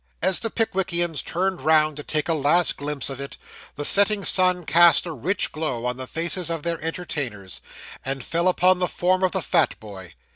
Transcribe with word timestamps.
As 0.19 0.39
the 0.39 0.49
Pickwickians 0.49 1.21
turned 1.21 1.61
round 1.61 1.95
to 1.97 2.01
take 2.01 2.27
a 2.27 2.33
last 2.33 2.75
glimpse 2.75 3.07
of 3.07 3.21
it, 3.21 3.37
the 3.75 3.85
setting 3.85 4.25
sun 4.25 4.65
cast 4.65 5.05
a 5.05 5.11
rich 5.13 5.51
glow 5.51 5.85
on 5.85 5.97
the 5.97 6.07
faces 6.07 6.49
of 6.49 6.63
their 6.63 6.81
entertainers, 6.83 7.61
and 8.03 8.23
fell 8.23 8.47
upon 8.47 8.79
the 8.79 8.87
form 8.87 9.21
of 9.21 9.31
the 9.33 9.43
fat 9.43 9.79
boy. 9.79 10.15